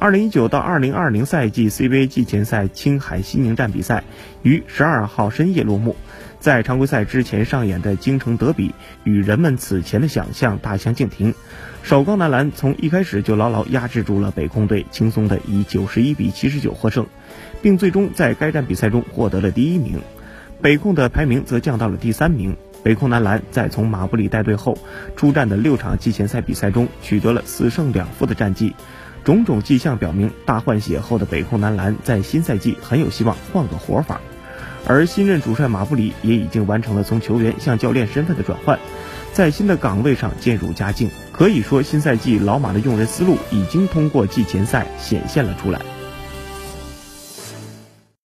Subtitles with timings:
[0.00, 4.04] 二零一九到二零二零赛季 CBA 季前赛青海西宁站比赛
[4.42, 5.96] 于十二号深夜落幕。
[6.38, 8.72] 在常规赛之前上演的京城德比，
[9.02, 11.34] 与人们此前的想象大相径庭。
[11.82, 17.04] 首钢男篮从一开始就牢牢压制住了北控队，轻松的以九十一比七十九获胜，
[17.60, 20.00] 并最终在该站比赛中获得了第一名。
[20.62, 22.56] 北控的排名则降到了第三名。
[22.84, 24.78] 北控男篮在从马布里带队后
[25.16, 28.76] 出战的六场季前赛比赛中，取得了四胜两负的战绩。
[29.28, 34.22] 种种迹象表明，大换血后的北控男篮在新赛季很有希望换个活法。
[34.86, 38.78] 而新任主帅马布里也已经完成了从球员向教练身份的转换，
[39.34, 41.10] 在新的岗位上渐入佳境。
[41.30, 45.78] 可以说，新赛季老马的用人思路已经通过季前赛显现了出来。